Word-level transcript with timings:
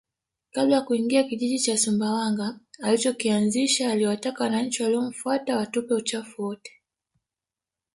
Kabla 0.51 0.75
ya 0.75 0.81
kuingia 0.81 1.23
kijiji 1.23 1.59
cha 1.59 1.77
Sumbawanga 1.77 2.59
alichokianzisha 2.83 3.91
aliwataka 3.91 4.43
wananchi 4.43 4.83
waliomfuata 4.83 5.57
watupe 5.57 5.93
uchafu 5.93 6.41
wote 6.43 6.71